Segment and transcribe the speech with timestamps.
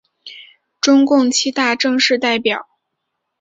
[0.79, 2.67] 中共七大正式代表。